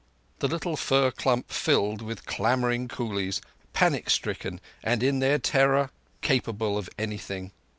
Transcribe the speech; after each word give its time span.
The 0.39 0.47
little 0.47 0.75
fir 0.77 1.11
clump 1.11 1.51
filled 1.51 2.01
with 2.01 2.25
clamouring 2.25 2.87
coolies—panic 2.87 4.09
stricken, 4.09 4.59
and 4.83 5.03
in 5.03 5.19
their 5.19 5.37
terror 5.37 5.91
capable 6.21 6.75
of 6.75 6.89
anything. 6.97 7.51